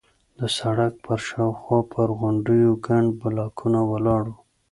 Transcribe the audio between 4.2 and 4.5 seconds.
وو.